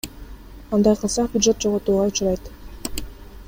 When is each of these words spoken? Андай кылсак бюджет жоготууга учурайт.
Андай 0.73 0.95
кылсак 1.01 1.27
бюджет 1.33 1.57
жоготууга 1.63 2.03
учурайт. 2.09 2.43